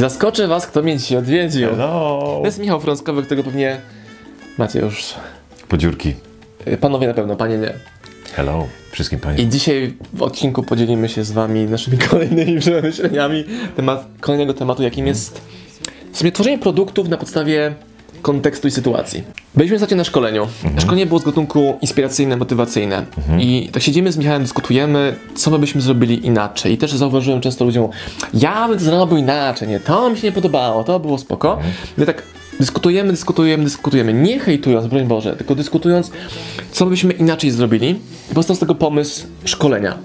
Zaskoczę 0.00 0.48
was, 0.48 0.66
kto 0.66 0.82
mnie 0.82 0.98
dzisiaj 0.98 1.18
odwiedził. 1.18 1.68
No. 1.76 2.18
To 2.40 2.42
jest 2.44 2.58
Michał 2.58 2.80
Frąckowy, 2.80 3.22
którego 3.22 3.42
pewnie 3.44 3.80
macie 4.58 4.80
już 4.80 5.14
Podziurki. 5.68 6.14
y, 6.68 6.76
panowie 6.76 7.06
na 7.06 7.14
pewno, 7.14 7.36
panie 7.36 7.58
nie. 7.58 7.72
Hello. 8.32 8.66
Wszystkim 8.92 9.18
I 9.18 9.22
panie. 9.22 9.46
dzisiaj 9.46 9.94
w 10.12 10.22
odcinku 10.22 10.62
podzielimy 10.62 11.08
się 11.08 11.24
z 11.24 11.32
wami 11.32 11.64
naszymi 11.64 11.98
kolejnymi 12.10 12.60
przemyśleniami 12.60 13.44
temat, 13.76 14.06
kolejnego 14.20 14.54
tematu, 14.54 14.82
jakim 14.82 15.06
jest 15.06 15.40
w 16.12 16.18
sumie 16.18 16.32
tworzenie 16.32 16.58
produktów 16.58 17.08
na 17.08 17.16
podstawie 17.16 17.74
kontekstu 18.22 18.68
i 18.68 18.70
sytuacji. 18.70 19.22
Byliśmy 19.54 19.76
ostatnio 19.76 19.96
na 19.96 20.04
szkoleniu. 20.04 20.46
Szkolenie 20.78 21.06
było 21.06 21.20
z 21.20 21.24
gatunku 21.24 21.78
inspiracyjne, 21.80 22.36
motywacyjne. 22.36 23.06
I 23.38 23.68
tak 23.72 23.82
siedzimy 23.82 24.12
z 24.12 24.16
Michałem, 24.16 24.42
dyskutujemy, 24.42 25.14
co 25.34 25.50
my 25.50 25.58
byśmy 25.58 25.80
zrobili 25.80 26.26
inaczej. 26.26 26.72
I 26.72 26.78
też 26.78 26.92
zauważyłem 26.92 27.40
często 27.40 27.64
ludziom, 27.64 27.88
ja 28.34 28.68
bym 28.68 28.78
zrobił 28.78 29.16
inaczej, 29.16 29.68
nie, 29.68 29.80
to 29.80 30.10
mi 30.10 30.18
się 30.18 30.26
nie 30.26 30.32
podobało, 30.32 30.84
to 30.84 31.00
było 31.00 31.18
spoko. 31.18 31.58
I 31.98 32.06
tak 32.06 32.22
dyskutujemy, 32.60 33.10
dyskutujemy, 33.10 33.64
dyskutujemy. 33.64 34.12
Nie 34.12 34.38
hejtując, 34.38 34.86
broń 34.86 35.04
Boże, 35.04 35.36
tylko 35.36 35.54
dyskutując, 35.54 36.10
co 36.72 36.86
byśmy 36.86 37.12
inaczej 37.12 37.50
zrobili. 37.50 38.00
I 38.32 38.34
powstał 38.34 38.56
z 38.56 38.58
tego 38.58 38.74
pomysł 38.74 39.26
szkolenia. 39.44 39.98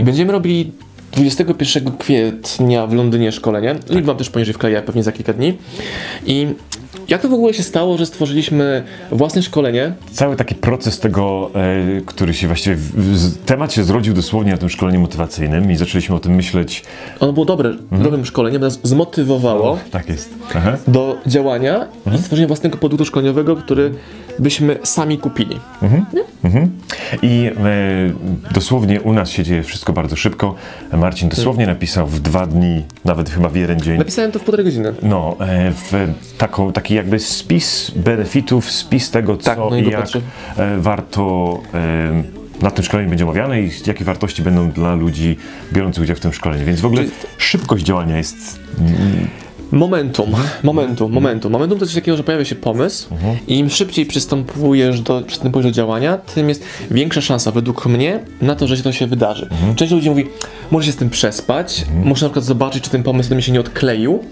I 0.00 0.04
będziemy 0.04 0.32
robili 0.32 0.72
21 1.12 1.96
kwietnia 1.98 2.86
w 2.86 2.94
Londynie 2.94 3.32
szkolenie. 3.32 3.74
Link 3.90 4.06
wam 4.06 4.16
też 4.16 4.30
poniżej 4.30 4.54
wkleję 4.54 4.82
pewnie 4.82 5.02
za 5.02 5.12
kilka 5.12 5.32
dni. 5.32 5.58
I 6.26 6.46
jak 7.08 7.22
to 7.22 7.28
w 7.28 7.34
ogóle 7.34 7.54
się 7.54 7.62
stało, 7.62 7.98
że 7.98 8.06
stworzyliśmy 8.06 8.82
własne 9.12 9.42
szkolenie? 9.42 9.92
Cały 10.12 10.36
taki 10.36 10.54
proces 10.54 11.00
tego, 11.00 11.50
e, 11.54 12.00
który 12.06 12.34
się 12.34 12.46
właściwie. 12.46 12.76
W, 12.76 12.82
w, 12.82 13.44
temat 13.44 13.72
się 13.72 13.84
zrodził 13.84 14.14
dosłownie 14.14 14.52
na 14.52 14.58
tym 14.58 14.68
szkoleniu 14.68 15.00
motywacyjnym 15.00 15.70
i 15.72 15.76
zaczęliśmy 15.76 16.16
o 16.16 16.20
tym 16.20 16.34
myśleć. 16.34 16.84
Ono 17.20 17.32
było 17.32 17.46
dobre, 17.46 17.74
dobrym 17.92 18.24
szkoleniem, 18.26 18.60
nas 18.60 18.80
zmotywowało 18.82 19.78
Tak 19.90 20.08
jest. 20.08 20.30
Aha. 20.54 20.72
do 20.88 21.16
działania 21.26 21.88
i 22.14 22.18
stworzenia 22.18 22.48
własnego 22.48 22.78
produktu 22.78 23.04
szkoleniowego, 23.04 23.56
który 23.56 23.94
byśmy 24.38 24.78
sami 24.82 25.18
kupili. 25.18 25.60
I 27.22 27.50
e, 27.56 28.52
dosłownie 28.54 29.00
u 29.00 29.12
nas 29.12 29.30
się 29.30 29.42
dzieje 29.44 29.62
wszystko 29.62 29.92
bardzo 29.92 30.16
szybko. 30.16 30.54
Marcin 30.92 31.28
dosłownie 31.28 31.66
napisał 31.66 32.06
w 32.06 32.20
dwa 32.20 32.46
dni, 32.46 32.82
nawet 33.04 33.30
chyba 33.30 33.48
w 33.48 33.56
jeden 33.56 33.80
dzień. 33.80 33.98
Napisałem 33.98 34.32
to 34.32 34.38
w 34.38 34.42
półtorej 34.42 34.64
godziny. 34.64 34.92
No, 35.02 35.36
e, 35.40 35.72
w 35.72 35.92
taką, 36.38 36.72
taki 36.84 36.94
jakby 36.94 37.18
spis 37.18 37.90
benefitów, 37.96 38.70
spis 38.70 39.10
tego, 39.10 39.36
co 39.36 39.44
Tak, 39.44 39.58
no 39.58 39.76
i 39.76 39.90
jak 39.90 40.00
patrzę. 40.00 40.20
e, 40.56 40.78
warto 40.78 41.60
e, 41.74 42.22
na 42.62 42.70
tym 42.70 42.84
szkoleniu 42.84 43.08
będzie 43.08 43.24
omawiane 43.24 43.62
i 43.62 43.70
jakie 43.86 44.04
wartości 44.04 44.42
będą 44.42 44.70
dla 44.70 44.94
ludzi 44.94 45.36
biorących 45.72 46.02
udział 46.02 46.16
w 46.16 46.20
tym 46.20 46.32
szkoleniu. 46.32 46.66
Więc 46.66 46.80
w 46.80 46.86
ogóle 46.86 47.04
szybkość 47.38 47.84
działania 47.84 48.16
jest 48.16 48.60
Momentum, 49.72 50.30
momentum, 50.62 51.12
momentum. 51.12 51.52
Momentum 51.52 51.78
to 51.78 51.86
coś 51.86 51.94
takiego, 51.94 52.16
że 52.16 52.24
pojawia 52.24 52.44
się 52.44 52.54
pomysł 52.54 53.08
i 53.48 53.58
im 53.58 53.70
szybciej 53.70 54.06
przystępujesz 54.06 55.00
do, 55.00 55.22
przystępujesz 55.26 55.66
do 55.66 55.72
działania, 55.72 56.18
tym 56.18 56.48
jest 56.48 56.64
większa 56.90 57.20
szansa 57.20 57.50
według 57.50 57.86
mnie 57.86 58.20
na 58.42 58.54
to, 58.56 58.66
że 58.66 58.76
się 58.76 58.82
to 58.82 58.92
się 58.92 59.06
wydarzy. 59.06 59.48
Część 59.76 59.92
ludzi 59.92 60.10
mówi, 60.10 60.26
muszę 60.70 60.86
się 60.86 60.92
z 60.92 60.96
tym 60.96 61.10
przespać, 61.10 61.84
muszę 62.04 62.24
na 62.24 62.28
przykład 62.30 62.44
zobaczyć, 62.44 62.84
czy 62.84 62.90
ten 62.90 63.02
pomysł 63.02 63.28
do 63.28 63.34
mnie 63.34 63.42
się 63.42 63.52
nie 63.52 63.60
odkleił, 63.60 64.24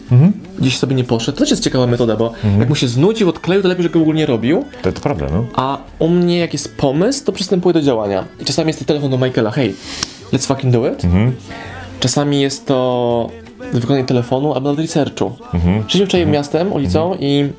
gdzieś 0.59 0.79
sobie 0.79 0.97
nie 0.97 1.05
poszedł. 1.05 1.39
To 1.39 1.45
też 1.45 1.51
jest 1.51 1.63
ciekawa 1.63 1.87
metoda, 1.87 2.17
bo 2.17 2.33
jak 2.59 2.69
mu 2.69 2.75
się 2.75 2.89
znudził, 2.89 3.29
odkleił, 3.29 3.63
to 3.63 3.69
lepiej, 3.69 3.83
że 3.83 3.91
go 3.91 3.99
w 3.99 4.03
ogóle 4.03 4.19
nie 4.19 4.27
robił. 4.27 4.65
to, 4.83 4.93
to 4.93 5.01
prawda, 5.01 5.27
no. 5.33 5.47
A 5.55 5.79
u 5.99 6.09
mnie 6.09 6.39
jak 6.39 6.53
jest 6.53 6.77
pomysł, 6.77 7.25
to 7.25 7.33
przystępuję 7.33 7.73
do 7.73 7.83
działania. 7.83 8.25
I 8.41 8.45
czasami 8.45 8.69
jest 8.69 8.79
to 8.79 8.85
telefon 8.85 9.11
do 9.11 9.19
Michaela, 9.19 9.51
hey, 9.51 9.75
let's 10.33 10.47
fucking 10.47 10.73
do 10.73 10.93
it. 10.93 11.03
Czasami 12.01 12.41
jest 12.41 12.67
to 12.67 13.31
wykonanie 13.73 14.05
telefonu 14.05 14.55
albo 14.55 14.69
nawet 14.69 14.81
researchu. 14.87 15.33
Szliśmy 15.87 16.07
wczoraj 16.07 16.27
miastem, 16.27 16.73
ulicą 16.73 17.17
i 17.21 17.51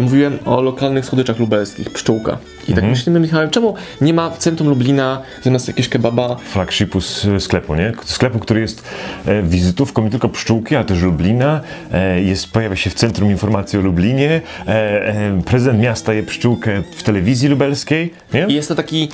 mówiłem 0.00 0.38
o 0.44 0.60
lokalnych 0.60 1.06
słodyczach 1.06 1.38
lubelskich, 1.38 1.90
pszczółka. 1.90 2.38
I 2.68 2.74
tak 2.74 2.84
myślimy, 2.84 3.20
Michałem, 3.20 3.50
czemu 3.50 3.74
nie 4.00 4.14
ma 4.14 4.30
w 4.30 4.38
centrum 4.38 4.68
Lublina 4.68 5.22
zamiast 5.42 5.68
jakiegoś 5.68 5.88
kebaba 5.88 6.36
Flagshipu 6.36 7.00
z 7.00 7.26
sklepu, 7.38 7.74
nie? 7.74 7.92
Sklepu, 8.04 8.38
który 8.38 8.60
jest 8.60 8.84
e, 9.26 9.42
wizytówką 9.42 10.04
nie 10.04 10.10
tylko 10.10 10.28
pszczółki, 10.28 10.76
ale 10.76 10.84
też 10.84 11.02
Lublina. 11.02 11.60
E, 11.92 12.22
jest, 12.22 12.50
pojawia 12.52 12.76
się 12.76 12.90
w 12.90 12.94
centrum 12.94 13.30
informacji 13.30 13.78
o 13.78 13.82
Lublinie. 13.82 14.40
E, 14.66 14.68
e, 14.68 15.42
prezydent 15.44 15.80
miasta 15.80 16.12
je 16.14 16.22
pszczółkę 16.22 16.82
w 16.96 17.02
telewizji 17.02 17.48
lubelskiej, 17.48 18.14
nie? 18.34 18.46
I 18.48 18.54
jest 18.54 18.68
to 18.68 18.74
taki 18.74 19.08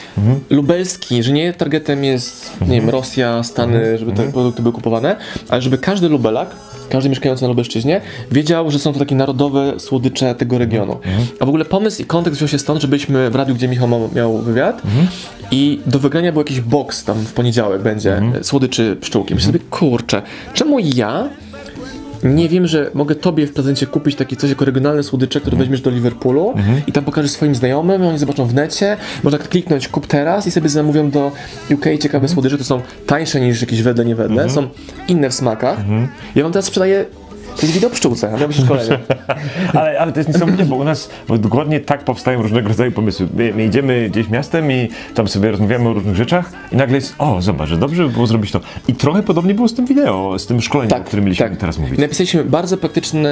lubelski, 0.50 1.22
że 1.22 1.32
nie 1.32 1.52
targetem 1.52 2.04
jest, 2.04 2.52
nie 2.60 2.80
wiem, 2.80 2.90
Rosja, 2.90 3.42
Stany, 3.42 3.98
żeby 3.98 4.12
te 4.12 4.32
produkty 4.32 4.62
były 4.62 4.74
kupowane, 4.74 5.16
ale 5.48 5.62
żeby 5.62 5.78
każdy 5.78 6.08
lubelak, 6.08 6.50
każdy 6.90 7.10
mieszkający 7.10 7.42
na 7.42 7.48
Lubelszczyźnie 7.48 8.00
wiedział, 8.32 8.70
że 8.70 8.78
są 8.78 8.92
to 8.92 8.98
takie 8.98 9.14
narodowe 9.14 9.80
słodycze 9.80 10.34
tego 10.34 10.58
regionu. 10.58 10.98
A 11.40 11.44
w 11.44 11.48
ogóle 11.48 11.64
pomysł 11.64 12.02
i 12.02 12.04
kontekst 12.04 12.38
wziął 12.38 12.48
się 12.48 12.58
stąd, 12.58 12.82
że 12.82 12.88
byliśmy 12.88 13.30
w 13.30 13.34
radiu, 13.34 13.54
gdzie 13.54 13.68
Michał 13.68 13.88
miał 14.14 14.38
wywiad 14.38 14.82
i 15.50 15.80
do 15.86 15.98
wygrania 15.98 16.32
był 16.32 16.40
jakiś 16.40 16.60
box 16.60 17.04
tam 17.04 17.18
w 17.18 17.32
poniedziałek 17.32 17.82
będzie, 17.82 18.16
e, 18.16 18.44
słodyczy 18.44 18.96
pszczółki. 19.00 19.34
Myślę 19.34 19.46
sobie, 19.46 19.64
kurczę, 19.70 20.22
czemu 20.54 20.78
ja 20.78 21.28
nie 22.24 22.48
wiem, 22.48 22.66
że 22.66 22.90
mogę 22.94 23.14
tobie 23.14 23.46
w 23.46 23.52
prezencie 23.52 23.86
kupić 23.86 24.16
takie 24.16 24.36
coś 24.36 24.50
jako 24.50 24.64
regionalne 24.64 25.02
słodycze, 25.02 25.40
które 25.40 25.56
weźmiesz 25.56 25.80
do 25.80 25.90
Liverpoolu 25.90 26.54
i 26.86 26.92
tam 26.92 27.04
pokażesz 27.04 27.30
swoim 27.30 27.54
znajomym, 27.54 28.02
oni 28.02 28.18
zobaczą 28.18 28.46
w 28.46 28.54
necie, 28.54 28.96
można 29.22 29.38
kliknąć 29.38 29.88
kup 29.88 30.06
teraz 30.06 30.46
i 30.46 30.50
sobie 30.50 30.68
zamówią 30.68 31.10
do 31.10 31.32
UK 31.74 31.84
ciekawe 32.00 32.28
słodycze, 32.28 32.58
to 32.58 32.64
są 32.64 32.80
tańsze 33.06 33.40
niż 33.40 33.60
jakieś 33.60 33.82
wedle, 33.82 34.04
nie 34.04 34.14
wedle, 34.14 34.50
są 34.50 34.68
inne 35.08 35.30
w 35.30 35.34
smakach. 35.34 35.78
Ja 36.34 36.42
wam 36.42 36.52
teraz 36.52 36.64
sprzedaję 36.64 37.04
to 37.58 37.66
jest 37.66 37.74
wideo 37.74 37.90
pszczółce, 37.90 38.46
być 38.48 38.56
szkolenie. 38.56 38.98
Ale, 39.74 40.00
ale 40.00 40.12
to 40.12 40.18
jest 40.20 40.28
niesamowite, 40.32 40.64
bo 40.64 40.76
u 40.76 40.84
nas 40.84 41.10
dokładnie 41.38 41.80
tak 41.80 42.04
powstają 42.04 42.42
różnego 42.42 42.68
rodzaju 42.68 42.92
pomysły. 42.92 43.26
My, 43.34 43.52
my 43.54 43.64
idziemy 43.64 44.08
gdzieś 44.10 44.28
miastem 44.28 44.72
i 44.72 44.88
tam 45.14 45.28
sobie 45.28 45.50
rozmawiamy 45.50 45.88
o 45.88 45.92
różnych 45.92 46.16
rzeczach 46.16 46.52
i 46.72 46.76
nagle 46.76 46.96
jest, 46.96 47.14
o 47.18 47.42
zobacz, 47.42 47.68
że 47.68 47.76
dobrze 47.76 48.02
by 48.04 48.08
było 48.10 48.26
zrobić 48.26 48.50
to. 48.52 48.60
I 48.88 48.94
trochę 48.94 49.22
podobnie 49.22 49.54
było 49.54 49.68
z 49.68 49.74
tym 49.74 49.86
wideo, 49.86 50.38
z 50.38 50.46
tym 50.46 50.60
szkoleniem, 50.60 51.00
o 51.00 51.04
którym 51.04 51.24
mieliśmy 51.24 51.56
teraz 51.56 51.78
mówić. 51.78 51.98
Napisaliśmy 51.98 52.44
bardzo 52.44 52.76
praktyczny 52.76 53.30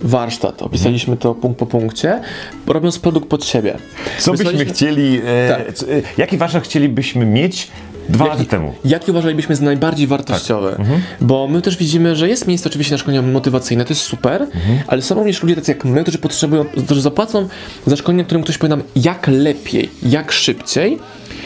warsztat, 0.00 0.62
opisaliśmy 0.62 1.16
to 1.16 1.34
punkt 1.34 1.58
po 1.58 1.66
punkcie, 1.66 2.20
robiąc 2.66 2.98
produkt 2.98 3.28
pod 3.28 3.44
siebie. 3.44 3.74
Co 4.18 4.30
byśmy 4.30 4.44
Wysłaliśmy- 4.44 4.74
chcieli, 4.74 5.20
e, 5.26 5.48
Tak. 5.48 5.72
co, 5.74 5.86
e, 5.86 5.88
jaki 6.18 6.36
warsztat 6.36 6.64
chcielibyśmy 6.64 7.26
mieć 7.26 7.68
dwa 8.08 8.26
lata 8.26 8.44
temu? 8.44 8.74
Jakie 8.84 9.12
uważalibyśmy 9.12 9.56
za 9.56 9.64
najbardziej 9.64 10.06
wartościowe? 10.06 10.70
Tak. 10.70 10.80
Mhm. 10.80 11.00
Bo 11.20 11.48
my 11.48 11.62
też 11.62 11.76
widzimy, 11.76 12.16
że 12.16 12.28
jest 12.28 12.46
miejsce 12.48 12.68
oczywiście 12.68 12.94
na 12.94 12.98
szkolenia 12.98 13.22
motywacyjne, 13.22 13.84
to 13.84 13.90
jest 13.90 14.02
super, 14.02 14.42
Mhm. 14.42 14.78
ale 14.86 15.02
są 15.02 15.14
również 15.14 15.42
ludzie 15.42 15.56
tacy 15.56 15.70
jak 15.70 15.84
my, 15.84 16.02
którzy 16.02 16.18
potrzebują, 16.18 16.64
którzy 16.84 17.00
zapłacą 17.02 17.48
za 17.86 17.96
szkolenie, 17.96 18.24
którym 18.24 18.42
ktoś 18.42 18.58
powie 18.58 18.68
nam 18.70 18.82
jak 18.96 19.26
lepiej, 19.28 19.90
jak 20.02 20.32
szybciej. 20.32 20.98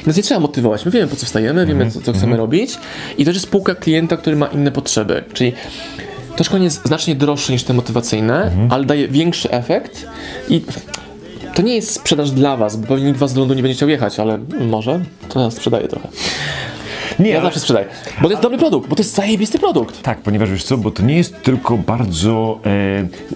Nas 0.06 0.16
nie 0.16 0.22
trzeba 0.22 0.40
motywować, 0.40 0.84
my 0.84 0.90
wiemy 0.90 1.06
po 1.06 1.16
co 1.16 1.26
wstajemy, 1.26 1.66
wiemy 1.66 1.84
Mhm. 1.84 1.90
co, 1.90 2.12
co 2.12 2.18
chcemy 2.18 2.36
robić 2.36 2.78
i 3.18 3.24
to 3.24 3.30
jest 3.30 3.42
spółka 3.42 3.74
klienta, 3.74 4.16
który 4.16 4.36
ma 4.36 4.46
inne 4.46 4.72
potrzeby, 4.72 5.24
czyli 5.32 5.52
to 6.36 6.44
szkolenie 6.44 6.64
jest 6.64 6.86
znacznie 6.86 7.14
droższe 7.16 7.52
niż 7.52 7.62
te 7.64 7.74
motywacyjne, 7.74 8.42
Mhm. 8.44 8.72
ale 8.72 8.84
daje 8.84 9.08
większy 9.08 9.50
efekt 9.50 10.06
i 10.48 10.62
to 11.58 11.62
nie 11.62 11.74
jest 11.74 11.92
sprzedaż 11.92 12.30
dla 12.30 12.56
was, 12.56 12.76
bo 12.76 12.86
pewnie 12.86 13.06
nikt 13.06 13.18
was 13.18 13.32
do 13.34 13.40
Londynu 13.40 13.56
nie 13.56 13.62
będzie 13.62 13.76
chciał 13.76 13.88
jechać, 13.88 14.20
ale 14.20 14.38
może, 14.60 15.00
to 15.28 15.40
ja 15.40 15.50
sprzedaję 15.50 15.88
trochę. 15.88 16.08
Nie, 17.18 17.30
Ja 17.30 17.36
ale- 17.36 17.44
zawsze 17.44 17.60
sprzedaję. 17.60 17.86
Bo 18.20 18.22
to 18.24 18.30
jest 18.30 18.42
dobry 18.42 18.58
produkt, 18.58 18.88
bo 18.88 18.96
to 18.96 19.02
jest 19.02 19.14
zajebisty 19.14 19.58
produkt. 19.58 20.02
Tak, 20.02 20.18
ponieważ 20.18 20.50
wiesz 20.50 20.64
co, 20.64 20.76
bo 20.78 20.90
to 20.90 21.02
nie 21.02 21.16
jest 21.16 21.42
tylko 21.42 21.78
bardzo. 21.78 22.60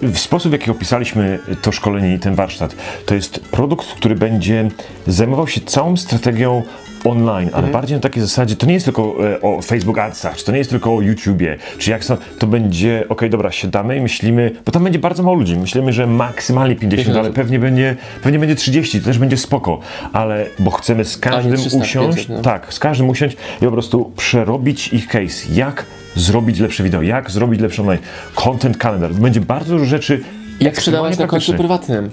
E, 0.01 0.07
w 0.07 0.17
sposób, 0.19 0.49
w 0.49 0.53
jaki 0.53 0.71
opisaliśmy 0.71 1.39
to 1.61 1.71
szkolenie 1.71 2.15
i 2.15 2.19
ten 2.19 2.35
warsztat, 2.35 2.75
to 3.05 3.15
jest 3.15 3.39
produkt, 3.39 3.87
który 3.87 4.15
będzie 4.15 4.69
zajmował 5.07 5.47
się 5.47 5.61
całą 5.61 5.97
strategią 5.97 6.63
online, 7.03 7.49
ale 7.53 7.67
bardziej 7.67 7.97
na 7.97 8.01
takiej 8.01 8.21
zasadzie, 8.21 8.55
to 8.55 8.65
nie 8.65 8.73
jest 8.73 8.85
tylko 8.85 9.15
e, 9.31 9.41
o 9.41 9.61
Facebook 9.61 9.97
Adsach, 9.97 10.37
czy 10.37 10.45
to 10.45 10.51
nie 10.51 10.57
jest 10.57 10.69
tylko 10.69 10.95
o 10.95 11.01
YouTubie, 11.01 11.57
czy 11.77 11.91
jak 11.91 12.03
są, 12.05 12.17
to 12.39 12.47
będzie, 12.47 13.05
okej, 13.09 13.29
dobra, 13.29 13.51
siadamy 13.51 13.97
i 13.97 14.01
myślimy, 14.01 14.51
bo 14.65 14.71
tam 14.71 14.83
będzie 14.83 14.99
bardzo 14.99 15.23
mało 15.23 15.35
ludzi, 15.35 15.57
myślimy, 15.57 15.93
że 15.93 16.07
maksymalnie 16.07 16.75
50, 16.75 17.09
ale 17.09 17.21
osób. 17.21 17.35
pewnie 17.35 17.59
będzie, 17.59 17.95
pewnie 18.21 18.39
będzie 18.39 18.55
30, 18.55 18.99
to 18.99 19.05
też 19.05 19.17
będzie 19.17 19.37
spoko, 19.37 19.79
ale, 20.13 20.45
bo 20.59 20.71
chcemy 20.71 21.05
z 21.05 21.17
każdym 21.17 21.57
300, 21.57 21.77
usiąść, 21.77 22.17
500, 22.17 22.29
no. 22.29 22.41
tak, 22.41 22.73
z 22.73 22.79
każdym 22.79 23.09
usiąść 23.09 23.37
i 23.61 23.65
po 23.65 23.71
prostu 23.71 24.11
przerobić 24.17 24.87
ich 24.93 25.07
case. 25.07 25.53
Jak 25.53 25.85
zrobić 26.15 26.59
lepsze 26.59 26.83
wideo, 26.83 27.01
jak 27.01 27.31
zrobić 27.31 27.61
lepszy 27.61 27.81
online. 27.81 27.99
Content 28.35 28.77
calendar. 28.77 29.13
Będzie 29.13 29.41
bardzo 29.41 29.73
dużo 29.73 29.85
rzeczy. 29.85 30.23
Jak 30.59 30.77
sprzedawać 30.77 31.17
na 31.17 31.27
koncie 31.27 31.53
prywatnym. 31.53 32.09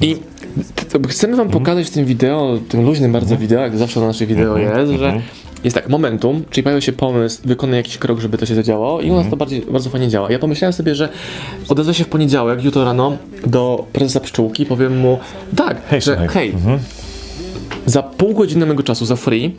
I 0.00 0.14
t- 0.14 0.20
t- 0.20 0.31
chcemy 1.08 1.36
wam 1.36 1.48
pokazać 1.48 1.86
w 1.86 1.90
tym 1.90 2.04
wideo, 2.04 2.58
tym 2.68 2.84
luźnym 2.84 3.12
bardzo 3.12 3.36
wideo, 3.36 3.60
jak 3.60 3.76
zawsze 3.76 4.00
na 4.00 4.06
naszych 4.06 4.28
wideo 4.28 4.58
jest, 4.58 4.92
że 4.92 5.20
jest 5.64 5.76
tak, 5.76 5.88
momentum, 5.88 6.44
czyli 6.50 6.62
pojawia 6.62 6.80
się 6.80 6.92
pomysł, 6.92 7.40
wykonaj 7.44 7.76
jakiś 7.76 7.98
krok, 7.98 8.20
żeby 8.20 8.38
to 8.38 8.46
się 8.46 8.54
zadziałało 8.54 9.00
i 9.00 9.10
u 9.10 9.16
nas 9.16 9.30
to 9.30 9.36
bardziej, 9.36 9.60
bardzo 9.60 9.90
fajnie 9.90 10.08
działa. 10.08 10.32
Ja 10.32 10.38
pomyślałem 10.38 10.72
sobie, 10.72 10.94
że 10.94 11.08
odezwę 11.68 11.94
się 11.94 12.04
w 12.04 12.08
poniedziałek, 12.08 12.64
jutro 12.64 12.84
rano 12.84 13.16
do 13.46 13.86
prezesa 13.92 14.20
pszczółki, 14.20 14.66
powiem 14.66 14.98
mu 14.98 15.18
tak, 15.56 15.82
Hej, 15.88 16.00
że 16.00 16.16
słuchaj. 16.16 16.28
hej, 16.28 16.54
za 17.86 18.02
pół 18.02 18.34
godziny 18.34 18.66
mojego 18.66 18.82
czasu, 18.82 19.06
za 19.06 19.16
free, 19.16 19.54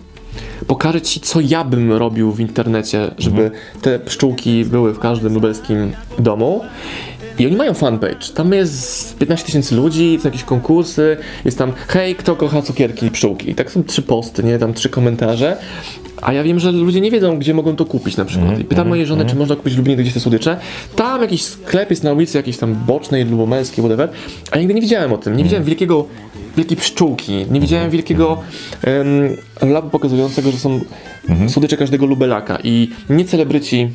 pokażę 0.68 1.02
ci, 1.02 1.20
co 1.20 1.40
ja 1.40 1.64
bym 1.64 1.92
robił 1.92 2.32
w 2.32 2.40
internecie, 2.40 3.12
żeby 3.18 3.52
te 3.82 4.00
pszczółki 4.00 4.66
były 4.66 4.94
w 4.94 5.00
każdym 5.00 5.34
lubelskim 5.34 5.92
domu. 6.20 6.62
I 7.40 7.46
oni 7.46 7.56
mają 7.56 7.74
fanpage. 7.74 8.34
Tam 8.34 8.54
jest 8.54 9.18
15 9.18 9.46
tysięcy 9.46 9.76
ludzi, 9.76 10.20
są 10.22 10.28
jakieś 10.28 10.44
konkursy, 10.44 11.18
jest 11.46 11.58
tam 11.58 11.74
hej, 11.88 12.16
kto 12.16 12.36
kocha 12.36 12.62
cukierki 12.62 13.06
i 13.06 13.12
pszczółki. 13.12 13.50
I 13.50 13.56
tak 13.56 13.72
są 13.72 13.84
trzy 13.84 14.02
posty, 14.02 14.44
nie? 14.44 14.60
Tam 14.60 14.74
trzy 14.74 14.90
komentarze. 14.90 15.58
A 16.22 16.34
ja 16.34 16.44
wiem, 16.44 16.60
że 16.60 16.72
ludzie 16.72 17.02
nie 17.02 17.12
wiedzą, 17.12 17.40
gdzie 17.40 17.54
mogą 17.54 17.76
to 17.76 17.86
kupić 17.86 18.18
na 18.18 18.26
przykład. 18.26 18.60
I 18.60 18.64
pytam 18.64 18.90
mojej 18.90 19.06
żony, 19.06 19.26
czy 19.26 19.36
można 19.36 19.56
kupić 19.56 19.74
w 19.74 19.78
Lublinie 19.78 20.02
gdzieś 20.02 20.14
te 20.14 20.20
słodycze. 20.20 20.58
Tam 20.96 21.22
jakiś 21.22 21.44
sklep 21.44 21.90
jest 21.90 22.04
na 22.04 22.14
ulicy, 22.14 22.38
jakiejś 22.38 22.58
tam 22.58 22.76
bocznej, 22.76 23.26
lubomelskiej, 23.26 23.84
whatever. 23.84 24.10
A 24.52 24.56
ja 24.56 24.62
nigdy 24.62 24.74
nie 24.74 24.82
wiedziałem 24.82 25.14
o 25.14 25.18
tym. 25.18 25.38
Nie 25.38 25.44
widziałem 25.44 25.66
wielkiego, 25.66 26.06
wielkiej 26.58 26.78
pszczółki. 26.78 27.46
Nie 27.52 27.60
widziałem 27.60 27.90
wielkiego 27.90 28.42
um, 29.62 29.72
labu 29.74 29.90
pokazującego, 29.90 30.52
że 30.52 30.58
są 30.58 30.80
słodycze 31.48 31.78
każdego 31.78 32.06
lubelaka. 32.06 32.58
I 32.64 32.90
nie 33.10 33.26
celebryci 33.26 33.90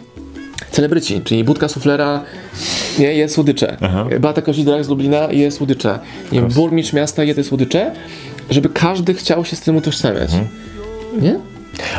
celebryci, 0.70 1.20
czyli 1.24 1.44
Budka 1.44 1.68
Suflera 1.68 2.24
nie, 2.98 3.14
je 3.14 3.28
słodycze. 3.28 3.76
Aha. 3.80 4.06
Beata 4.20 4.42
Kozidrak 4.42 4.84
z 4.84 4.88
Lublina 4.88 5.28
je 5.30 5.50
słodycze. 5.50 5.98
Nie 6.32 6.42
burmistrz 6.42 6.92
miasta 6.92 7.24
je 7.24 7.34
te 7.34 7.44
słodycze, 7.44 7.92
żeby 8.50 8.68
każdy 8.68 9.14
chciał 9.14 9.44
się 9.44 9.56
z 9.56 9.60
tym 9.60 9.76
utożsamiać. 9.76 10.30
Nie? 11.20 11.38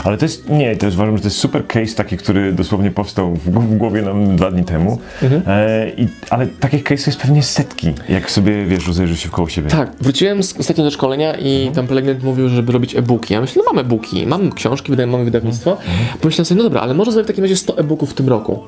Ale 0.04 0.18
to 0.18 0.26
jest, 0.26 0.50
nie, 0.50 0.76
to 0.76 0.86
jest 0.86 0.98
uważam, 0.98 1.18
że 1.18 1.22
to 1.24 1.28
jest 1.28 1.38
super 1.38 1.68
case 1.68 1.96
taki, 1.96 2.18
który 2.18 2.54
dosłownie 2.54 2.92
powstał 2.92 3.36
w, 3.36 3.78
głowie 3.78 4.02
nam 4.02 4.36
dwa 4.36 4.52
dni 4.52 4.64
temu. 4.64 5.00
E, 5.48 5.90
i, 5.90 6.08
ale 6.30 6.48
takich 6.48 6.84
case'ów 6.84 7.08
jest 7.08 7.20
pewnie 7.20 7.44
setki, 7.44 7.94
jak 8.10 8.32
sobie, 8.32 8.66
wiesz, 8.66 8.88
rozejrzysz 8.88 9.20
się 9.20 9.30
koło 9.30 9.50
siebie. 9.50 9.70
Tak, 9.70 9.92
wróciłem 10.02 10.44
z, 10.44 10.58
ostatnio 10.58 10.84
do 10.84 10.92
szkolenia 10.92 11.36
i 11.36 11.72
tam 11.76 11.88
prelegent 11.88 12.24
mówił, 12.24 12.50
żeby 12.50 12.72
robić 12.72 12.96
e-booki. 12.96 13.34
Ja 13.34 13.42
myślę, 13.42 13.62
no 13.66 13.74
mamy 13.74 13.82
e-booki, 13.82 14.28
mamy 14.28 14.52
książki, 14.52 14.92
wydaje, 14.92 15.08
mamy 15.08 15.26
wydawnictwo. 15.26 15.78
Pomyślałem 16.22 16.46
sobie, 16.46 16.58
no 16.58 16.64
dobra, 16.64 16.82
ale 16.82 16.94
może 16.94 17.12
zrobię 17.12 17.24
w 17.24 17.28
takim 17.28 17.44
razie 17.44 17.56
100 17.56 17.78
e-booków 17.78 18.12
w 18.12 18.14
tym 18.14 18.30
roku. 18.30 18.64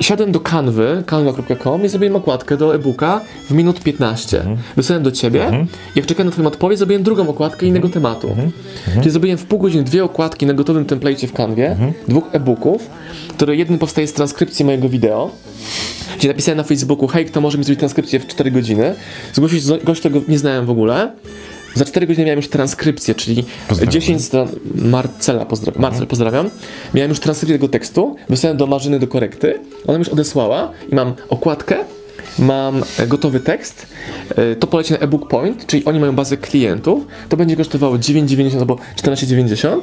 I 0.00 0.04
siadłem 0.04 0.32
do 0.32 0.40
Canwy, 0.40 1.02
canva.com 1.06 1.84
i 1.84 1.88
zrobiłem 1.88 2.16
okładkę 2.16 2.56
do 2.56 2.74
e-booka 2.74 3.20
w 3.50 3.50
minut 3.50 3.80
15. 3.80 4.44
Wysłałem 4.76 5.02
do 5.02 5.12
ciebie, 5.12 5.66
jak 5.94 6.06
czekałem 6.06 6.26
na 6.26 6.32
twoją 6.32 6.48
odpowiedź, 6.48 6.78
zrobiłem 6.78 7.02
drugą 7.02 7.28
okładkę 7.28 7.66
innego 7.66 7.88
tematu. 7.88 8.36
Czyli 8.94 9.10
zrobiłem 9.10 9.38
w 9.38 9.44
pół 9.44 9.58
godziny 9.58 9.84
dwie 9.84 10.04
okładki 10.04 10.15
na 10.46 10.54
gotowym 10.54 10.84
template'cie 10.84 11.26
w 11.26 11.32
Canwie, 11.32 11.76
dwóch 12.08 12.24
e-booków, 12.32 12.90
które 13.28 13.56
jeden 13.56 13.78
powstaje 13.78 14.06
z 14.06 14.12
transkrypcji 14.12 14.64
mojego 14.64 14.88
wideo, 14.88 15.30
gdzie 16.18 16.28
napisałem 16.28 16.56
na 16.56 16.64
Facebooku, 16.64 17.08
hej, 17.08 17.24
kto 17.24 17.40
może 17.40 17.58
mi 17.58 17.64
zrobić 17.64 17.78
transkrypcję 17.78 18.20
w 18.20 18.26
4 18.26 18.50
godziny. 18.50 18.94
Zgłosił 19.32 19.60
się 19.60 19.78
gość, 19.84 20.00
którego 20.00 20.20
nie 20.28 20.38
znałem 20.38 20.66
w 20.66 20.70
ogóle. 20.70 21.12
Za 21.74 21.84
4 21.84 22.06
godziny 22.06 22.24
miałem 22.24 22.38
już 22.38 22.48
transkrypcję, 22.48 23.14
czyli 23.14 23.44
Pozdrawiam. 23.68 23.92
10 23.92 24.24
stron. 24.24 24.48
Marcela, 24.74 25.44
pozdra 25.44 25.72
Marcel, 25.76 26.06
pozdrawiam. 26.06 26.50
Miałem 26.94 27.08
już 27.08 27.20
transkrypcję 27.20 27.58
tego 27.58 27.68
tekstu, 27.68 28.16
wysłałem 28.28 28.56
do 28.56 28.66
Marzyny 28.66 28.98
do 28.98 29.06
korekty. 29.06 29.60
Ona 29.86 29.98
mi 29.98 30.04
już 30.04 30.08
odesłała 30.08 30.70
i 30.92 30.94
mam 30.94 31.14
okładkę, 31.28 31.76
mam 32.38 32.82
e, 32.98 33.06
gotowy 33.06 33.40
tekst. 33.40 33.86
E, 34.36 34.56
To 34.56 34.66
poleci 34.66 34.92
na 34.92 34.98
ebook 34.98 35.28
point, 35.28 35.66
czyli 35.66 35.84
oni 35.84 36.00
mają 36.00 36.12
bazę 36.12 36.36
klientów. 36.36 37.04
To 37.28 37.36
będzie 37.36 37.56
kosztowało 37.56 37.96
9,90 37.96 38.58
albo 38.58 38.78
14,90 38.96 39.80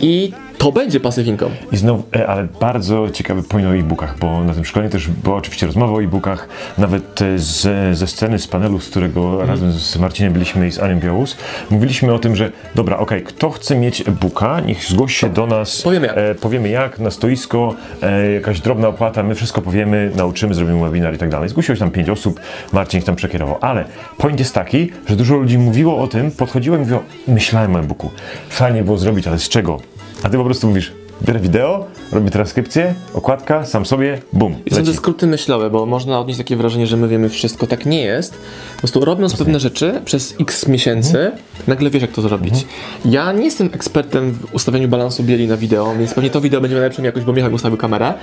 i 0.00 0.32
to 0.60 0.72
będzie 0.72 1.00
passive 1.00 1.26
income. 1.28 1.50
I 1.72 1.76
znowu, 1.76 2.02
e, 2.16 2.26
ale 2.26 2.46
bardzo 2.60 3.10
ciekawy 3.10 3.42
point 3.42 3.68
o 3.68 3.76
e-bookach, 3.76 4.18
bo 4.18 4.44
na 4.44 4.54
tym 4.54 4.64
szkoleniu 4.64 4.90
też 4.90 5.08
była 5.08 5.36
oczywiście 5.36 5.66
rozmowa 5.66 5.92
o 5.92 6.02
e-bookach, 6.02 6.48
nawet 6.78 7.22
e, 7.22 7.38
z, 7.38 7.98
ze 7.98 8.06
sceny, 8.06 8.38
z 8.38 8.46
panelu, 8.46 8.80
z 8.80 8.88
którego 8.88 9.30
Mhm. 9.30 9.48
razem 9.48 9.72
z 9.72 9.96
Marcinem 9.96 10.32
byliśmy 10.32 10.68
i 10.68 10.72
z 10.72 10.78
Anią 10.78 11.00
Białus, 11.00 11.36
mówiliśmy 11.70 12.12
o 12.14 12.18
tym, 12.18 12.36
że 12.36 12.50
dobra, 12.74 12.98
okej, 12.98 13.22
kto 13.22 13.50
chce 13.50 13.76
mieć 13.76 14.00
e-booka, 14.08 14.60
niech 14.60 14.84
zgłosi 14.84 15.18
się 15.18 15.28
do 15.28 15.46
nas, 15.46 15.82
Powiemy 15.82 16.06
jak. 16.06 16.18
E, 16.18 16.34
powiemy 16.34 16.68
jak, 16.68 16.98
na 16.98 17.10
stoisko, 17.10 17.74
e, 18.02 18.32
jakaś 18.32 18.60
drobna 18.60 18.88
opłata, 18.88 19.22
my 19.22 19.34
wszystko 19.34 19.62
powiemy, 19.62 20.12
nauczymy, 20.16 20.54
zrobimy 20.54 20.80
webinar 20.80 21.14
i 21.14 21.18
tak 21.18 21.28
dalej. 21.28 21.48
Zgłosiło 21.48 21.76
się 21.76 21.80
tam 21.80 21.90
pięć 21.90 22.08
osób, 22.08 22.40
Marcin 22.72 22.98
ich 23.00 23.04
tam 23.06 23.16
przekierował, 23.16 23.58
ale 23.60 23.84
point 24.18 24.38
jest 24.38 24.54
taki, 24.54 24.90
że 25.08 25.16
dużo 25.16 25.36
ludzi 25.36 25.58
mówiło 25.58 25.98
o 25.98 26.06
tym, 26.08 26.30
podchodziło 26.30 26.76
i 26.76 26.78
mówiło, 26.80 27.02
myślałem 27.28 27.76
o 27.76 27.80
e-booku, 27.80 28.10
fajnie 28.48 28.82
było 28.82 28.98
zrobić, 28.98 29.26
ale 29.26 29.38
z 29.38 29.48
czego? 29.48 29.80
A 30.22 30.28
ty 30.30 30.36
po 30.36 30.44
prostu 30.44 30.68
mówisz, 30.68 30.92
biorę 31.22 31.40
wideo, 31.40 31.86
robię 32.12 32.30
transkrypcję, 32.30 32.94
okładka, 33.14 33.64
sam 33.66 33.86
sobie, 33.86 34.18
bum, 34.32 34.54
I 34.66 34.74
są 34.74 34.84
te 34.84 34.92
skróty 34.94 35.26
myślowe, 35.26 35.70
bo 35.70 35.86
można 35.86 36.20
odnieść 36.20 36.38
takie 36.38 36.56
wrażenie, 36.56 36.86
że 36.86 36.96
my 36.96 37.08
wiemy 37.08 37.28
wszystko. 37.28 37.66
Tak 37.66 37.86
nie 37.86 38.02
jest. 38.02 38.32
Po 38.74 38.78
prostu 38.78 39.04
robiąc 39.04 39.36
pewne 39.36 39.60
rzeczy 39.60 40.00
przez 40.04 40.34
x 40.40 40.68
miesięcy, 40.68 41.30
nagle 41.66 41.90
wiesz, 41.90 42.02
jak 42.02 42.12
to 42.12 42.22
zrobić. 42.22 42.66
Ja 43.04 43.32
nie 43.32 43.44
jestem 43.44 43.70
ekspertem 43.72 44.32
w 44.32 44.54
ustawianiu 44.54 44.88
balansu 44.88 45.22
bieli 45.22 45.48
na 45.48 45.56
wideo, 45.56 45.94
więc 45.98 46.14
pewnie 46.14 46.30
to 46.30 46.40
wideo 46.40 46.60
będzie 46.60 46.74
miał 46.76 46.84
lepszą 46.84 47.02
jakość, 47.02 47.26
bo 47.26 47.32
Michał 47.32 47.52
ustawił 47.52 47.76
kamerę. 47.78 48.14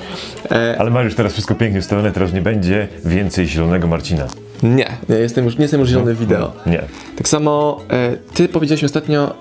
E, 0.51 0.75
Ale 0.79 0.89
masz 0.91 1.05
już 1.05 1.15
teraz 1.15 1.33
wszystko 1.33 1.55
pięknie 1.55 1.79
ustawione, 1.79 2.11
teraz 2.11 2.33
nie 2.33 2.41
będzie 2.41 2.87
więcej 3.05 3.47
zielonego 3.47 3.87
Marcina. 3.87 4.27
nie, 4.63 4.97
nie 5.09 5.15
jestem 5.15 5.45
już, 5.45 5.57
nie 5.57 5.61
jestem 5.61 5.79
już 5.79 5.89
zielony 5.89 6.13
w 6.13 6.19
wideo. 6.19 6.51
Nie. 6.65 6.83
Tak 7.17 7.27
samo 7.27 7.79
e, 7.89 8.17
ty 8.33 8.49
powiedziałeś 8.49 8.83
ostatnio, 8.83 9.35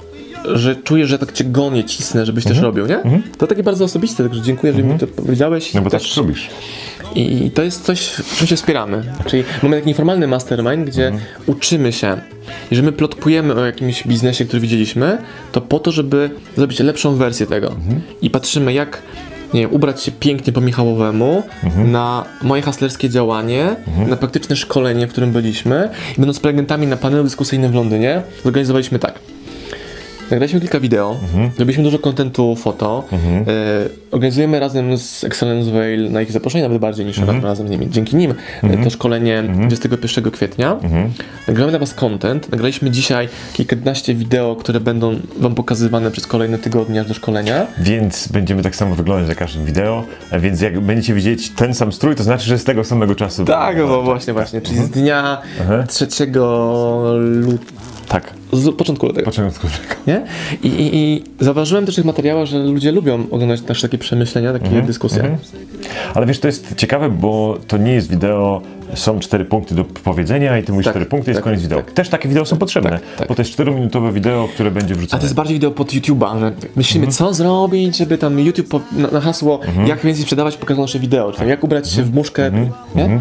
że 0.55 0.77
czujesz, 0.77 1.09
że 1.09 1.19
tak 1.19 1.33
cię 1.33 1.45
gonię, 1.45 1.85
cisnę, 1.85 2.27
żebyś 2.27 2.45
też 2.45 2.59
robił, 2.59 2.87
nie? 2.87 3.01
To 3.39 3.47
takie 3.47 3.63
bardzo 3.63 3.85
osobiste, 3.85 4.25
także 4.25 4.43
dziękuję, 4.43 4.73
że 4.73 4.83
mi 4.83 4.99
to 4.99 5.07
powiedziałeś. 5.07 5.75
No 5.75 5.81
bo 5.81 5.91
tak 5.91 6.01
Też- 6.01 6.17
robisz. 6.17 6.49
I 7.15 7.51
to 7.51 7.63
jest 7.63 7.85
coś, 7.85 8.09
w 8.09 8.39
czym 8.39 8.47
się 8.47 8.57
wspieramy. 8.57 9.03
Czyli 9.27 9.45
mamy 9.63 9.77
taki 9.77 9.89
nieformalny 9.89 10.27
mastermind, 10.27 10.87
gdzie 10.87 11.13
uczymy 11.47 11.93
się. 11.93 12.17
I 12.71 12.77
że 12.77 12.83
my 12.83 12.93
plotkujemy 12.93 13.55
o 13.55 13.67
jakimś 13.67 14.07
biznesie, 14.07 14.45
który 14.45 14.61
widzieliśmy, 14.61 15.19
to 15.53 15.61
po 15.61 15.79
to, 15.79 15.93
żeby 15.93 16.31
zrobić 16.57 16.81
lepszą 16.81 17.15
wersję 17.15 17.47
tego. 17.47 17.77
I 18.23 18.31
patrzymy, 18.31 18.73
jak 18.73 19.03
nie 19.55 19.61
wiem, 19.61 19.73
ubrać 19.73 20.03
się 20.03 20.13
pięknie 20.13 20.53
po 20.53 20.61
Michałowemu 20.61 21.43
na 21.85 22.25
moje 22.43 22.63
haslerskie 22.63 23.11
działanie, 23.11 23.77
na 24.09 24.17
praktyczne 24.17 24.57
szkolenie, 24.57 25.07
w 25.07 25.11
którym 25.11 25.33
byliśmy. 25.33 25.89
I 26.13 26.21
będąc 26.21 26.41
prelegentami 26.41 26.87
na 26.87 26.97
panelu 26.97 27.25
dyskusyjnym 27.25 27.73
w 27.73 27.75
Londynie, 27.75 28.23
zorganizowaliśmy 28.45 28.99
tak. 28.99 29.19
Nagraliśmy 30.31 30.61
kilka 30.61 30.81
wideo, 30.81 31.17
zrobiliśmy 31.57 31.85
dużo 31.85 31.99
kontentu 31.99 32.57
foto, 32.57 33.05
e, 33.13 33.17
organizujemy 34.11 34.61
razem 34.61 34.99
z 34.99 35.25
Excellence 35.25 35.71
Veil 35.71 36.13
na 36.13 36.23
ich 36.23 36.33
zaproszenie, 36.33 36.63
nawet 36.63 36.79
bardziej 36.79 37.07
niż 37.07 37.19
razem 37.43 37.69
z 37.69 37.71
nimi. 37.71 37.91
Dzięki 37.91 38.17
nim 38.17 38.35
e, 38.63 38.85
to 38.85 38.91
szkolenie 38.91 39.43
21 39.43 40.31
kwietnia. 40.31 40.77
Nagramy 41.49 41.71
dla 41.71 41.79
Was 41.79 41.95
content. 41.95 42.51
Nagraliśmy 42.51 42.91
dzisiaj 42.91 43.29
kilkanaście 43.53 44.15
wideo, 44.15 44.57
które 44.57 44.81
będą 44.81 45.17
Wam 45.39 45.55
pokazywane 45.55 46.11
przez 46.11 46.27
kolejne 46.27 46.59
tygodnie 46.59 47.01
aż 47.01 47.07
do 47.07 47.15
szkolenia. 47.15 47.67
Więc 47.79 48.29
będziemy 48.29 48.63
tak 48.63 48.77
samo 48.77 48.95
wyglądać 48.95 49.29
na 49.29 49.35
każdym 49.35 49.65
wideo, 49.65 50.05
a 50.31 50.39
więc 50.39 50.61
jak 50.61 50.81
będziecie 50.81 51.15
widzieć 51.15 51.51
ten 51.51 51.75
sam 51.75 51.93
strój, 51.93 52.15
to 52.15 52.23
znaczy, 52.23 52.45
że 52.45 52.59
z 52.59 52.65
tego 52.65 52.85
samego 52.85 53.15
czasu. 53.15 53.45
Tak, 53.45 53.77
no 53.77 54.03
właśnie, 54.03 54.33
właśnie. 54.33 54.61
Czyli 54.61 54.77
z 54.77 54.91
dnia 54.91 55.43
3 55.89 56.07
lutego, 56.27 57.15
Tak, 58.09 58.35
z 58.53 58.75
początku 58.77 59.07
lutego. 59.07 59.25
początku. 59.25 59.67
Nie? 60.07 60.23
I, 60.63 60.67
i, 60.69 60.97
I 60.97 61.25
zauważyłem 61.41 61.87
też 61.87 61.95
w 61.95 61.97
tych 61.97 62.05
materiałach, 62.05 62.47
że 62.47 62.59
ludzie 62.59 62.93
lubią 62.93 63.27
oglądać 63.31 63.61
też 63.61 63.83
takie 63.83 63.99
przemyślenia, 63.99 64.53
takie 64.53 64.83
dyskusje. 64.83 65.39
Ale 66.15 66.27
wiesz, 66.27 66.41
to 66.41 66.47
jest 66.49 66.75
ciekawe, 66.77 67.11
bo 67.11 67.59
to 67.67 67.77
nie 67.77 67.93
jest 67.93 68.11
wideo, 68.11 68.61
są 68.95 69.21
cztery 69.21 69.45
punkty 69.45 69.75
do 69.75 69.85
powiedzenia 69.85 70.59
i 70.59 70.63
ty 70.63 70.73
mówisz 70.73 70.85
Tak, 70.85 70.93
cztery 70.93 71.07
punkty, 71.07 71.31
jest 71.31 71.39
tak, 71.39 71.45
koniec 71.45 71.63
wideo. 71.63 71.79
tak. 71.83 71.93
Też 71.93 72.09
takie 72.09 72.29
wideo 72.29 72.45
są 72.45 72.57
potrzebne, 72.57 72.91
tak, 72.91 73.01
tak. 73.19 73.29
bo 73.29 73.35
to 73.35 73.43
jest 73.43 73.53
czterominutowe 73.53 74.13
wideo, 74.13 74.49
które 74.55 74.71
będzie 74.71 74.95
A 74.95 74.97
wrzucone. 74.97 75.21
to 75.21 75.27
jest 75.27 75.35
bardziej 75.35 75.55
wideo 75.55 75.71
pod 75.71 75.93
YouTube'a, 75.93 76.41
że 76.41 76.53
myślimy, 76.77 77.07
co 77.07 77.35
zrobić, 77.35 77.97
żeby 77.97 78.19
tam 78.19 78.39
YouTube 78.41 78.83
na, 78.93 79.09
na 79.11 79.21
hasło, 79.21 79.61
jak 79.87 80.03
więcej 80.05 80.23
sprzedawać, 80.23 80.57
pokazał 80.57 80.85
nasze 80.85 80.99
wideo, 80.99 81.33
czy 81.33 81.39
tam 81.39 81.49
jak 81.49 81.65
ubrać 81.65 81.91
się 81.91 82.03
w 82.03 82.15
muszkę, 82.15 82.51
nie? 82.95 83.21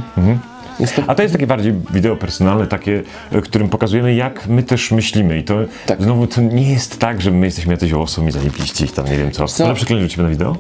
To, 0.96 1.04
A 1.08 1.16
to 1.16 1.22
jest 1.22 1.34
takie 1.34 1.48
bardziej 1.48 1.74
wideo 1.94 2.16
personalne, 2.16 2.68
takie, 2.68 3.04
e, 3.32 3.42
którym 3.42 3.70
pokazujemy, 3.70 4.16
jak 4.16 4.48
my 4.48 4.64
też 4.64 4.92
myślimy. 4.92 5.38
I 5.40 5.44
to 5.44 5.56
Tak. 5.86 6.02
znowu 6.04 6.28
to 6.28 6.42
nie 6.42 6.72
jest 6.72 7.00
tak, 7.00 7.22
że 7.22 7.32
my 7.32 7.46
jesteśmy 7.46 7.74
jacyś 7.74 7.94
osobni, 7.94 8.32
zajebiści 8.32 8.86
i 8.86 8.88
tam 8.88 9.06
nie 9.06 9.18
wiem 9.18 9.32
co. 9.32 9.48
Co? 9.48 9.66
Ale 9.66 9.76
przykleić 9.76 10.04
do 10.04 10.10
ciebie 10.10 10.24
na 10.24 10.30
wideo? 10.30 10.58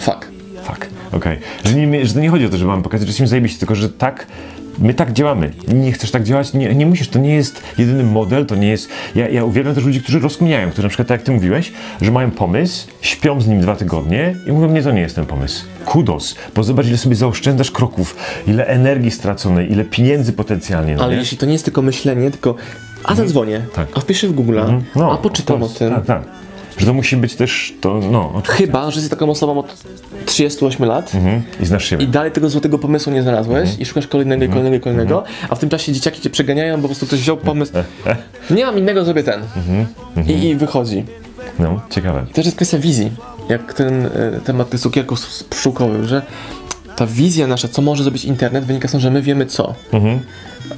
fuck. 0.00 0.28
Fuck, 0.64 0.86
okej. 1.12 1.38
Że, 1.64 1.74
nie, 1.74 2.06
że 2.06 2.20
nie 2.20 2.28
chodzi 2.30 2.46
o 2.46 2.48
to, 2.48 2.56
że 2.58 2.66
mamy 2.66 2.82
pokazać, 2.82 3.00
że 3.06 3.10
jesteśmy 3.10 3.26
zajebiści, 3.26 3.58
tylko 3.58 3.74
że 3.74 3.88
tak, 3.88 4.26
my 4.78 4.94
tak 4.94 5.12
działamy. 5.12 5.50
Nie 5.68 5.92
chcesz 5.92 6.10
tak 6.10 6.24
działać, 6.24 6.52
nie, 6.54 6.74
nie 6.74 6.86
musisz, 6.86 7.08
to 7.08 7.18
nie 7.18 7.34
jest 7.34 7.62
jedyny 7.78 8.04
model, 8.04 8.46
to 8.46 8.54
nie 8.56 8.68
jest... 8.68 8.88
Ja, 9.14 9.28
ja 9.28 9.44
uwielbiam 9.44 9.74
też 9.74 9.84
ludzi, 9.84 10.00
którzy 10.02 10.20
rozkminiają, 10.20 10.68
którzy 10.70 10.82
na 10.82 10.88
przykład, 10.88 11.08
tak 11.08 11.20
jak 11.20 11.26
ty 11.26 11.32
mówiłeś, 11.32 11.72
że 12.02 12.10
mają 12.10 12.30
pomysł, 12.30 12.86
śpią 13.00 13.40
z 13.40 13.46
nim 13.48 13.60
dwa 13.60 13.76
tygodnie 13.76 14.34
i 14.46 14.52
mówią, 14.52 14.68
nie, 14.72 14.82
to 14.82 14.92
nie 14.92 15.00
jest 15.00 15.14
ten 15.14 15.26
pomysł. 15.26 15.64
Kudos, 15.84 16.34
bo 16.54 16.64
zobacz, 16.64 16.86
ile 16.86 16.98
sobie 16.98 17.16
zaoszczędzasz 17.16 17.70
kroków, 17.70 18.16
ile 18.46 18.66
energii 18.66 19.10
straconej, 19.10 19.72
ile 19.72 19.84
pieniędzy 19.84 20.32
potencjalnie, 20.32 20.94
no 20.96 21.04
Ale 21.04 21.12
nie? 21.12 21.18
jeśli 21.18 21.38
to 21.38 21.46
nie 21.46 21.52
jest 21.52 21.64
tylko 21.64 21.82
myślenie, 21.82 22.30
tylko 22.30 22.54
a 23.04 23.14
zadzwonię, 23.14 23.60
Tak. 23.74 23.88
a 23.94 24.00
wpiszę 24.00 24.28
w 24.28 24.34
Google'a, 24.34 24.80
a 25.12 25.16
poczytam 25.16 25.62
o 25.62 25.66
course. 25.66 25.78
tym. 25.78 25.94
Tak, 25.94 26.06
tak. 26.06 26.41
Że 26.78 26.86
to 26.86 26.94
musi 26.94 27.16
być 27.16 27.34
też, 27.34 27.74
to, 27.80 28.00
no. 28.10 28.42
Chyba, 28.46 28.90
że 28.90 29.00
jesteś 29.00 29.10
taką 29.18 29.30
osobą 29.30 29.58
od 29.58 29.82
38 30.26 30.86
lat 30.86 31.14
Mhm. 31.14 31.42
I 31.60 31.66
znasz 31.66 31.84
siebie. 31.84 32.04
i 32.04 32.08
dalej 32.08 32.32
tego 32.32 32.48
złotego 32.48 32.78
pomysłu 32.78 33.12
nie 33.12 33.22
znalazłeś 33.22 33.60
Mhm. 33.60 33.80
i 33.80 33.86
szukasz 33.86 34.06
kolejnego 34.06 34.44
i 34.44 34.48
kolejnego 34.48 34.76
i 34.76 34.80
kolejnego, 34.80 35.24
a 35.48 35.54
w 35.54 35.58
tym 35.58 35.68
czasie 35.68 35.92
dzieciaki 35.92 36.20
cię 36.20 36.30
przeganiają, 36.30 36.76
bo 36.76 36.82
po 36.82 36.88
prostu 36.88 37.06
ktoś 37.06 37.20
wziął 37.20 37.36
pomysł, 37.36 37.72
nie 38.50 38.66
mam 38.66 38.78
innego, 38.78 39.04
zrobię 39.04 39.22
ten. 39.22 39.40
Mhm. 39.56 39.86
I, 40.28 40.44
I 40.48 40.56
wychodzi. 40.56 41.04
No, 41.58 41.80
ciekawe. 41.90 42.26
Też 42.32 42.44
jest 42.44 42.56
kwestia 42.56 42.78
wizji, 42.78 43.10
jak 43.48 43.74
ten 43.74 44.06
e, 44.06 44.10
temat 44.44 44.70
tych 44.70 44.80
cukierków 44.80 45.44
pszczółkowych, 45.50 46.04
że 46.04 46.22
ta 46.96 47.06
wizja 47.06 47.46
nasza, 47.46 47.68
co 47.68 47.82
może 47.82 48.02
zrobić 48.02 48.24
internet, 48.24 48.64
wynika 48.64 48.88
z 48.88 48.90
tego, 48.90 49.00
że 49.02 49.10
my 49.10 49.22
wiemy 49.22 49.46
co. 49.46 49.74